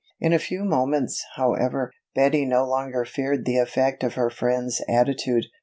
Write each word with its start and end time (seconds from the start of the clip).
In 0.19 0.33
a 0.33 0.39
few 0.39 0.65
moments, 0.65 1.23
however, 1.35 1.91
Betty 2.15 2.43
no 2.43 2.65
longer 2.67 3.05
feared 3.05 3.45
the 3.45 3.59
effect 3.59 4.03
of 4.03 4.15
her 4.15 4.31
friend's 4.31 4.81
attitude. 4.89 5.45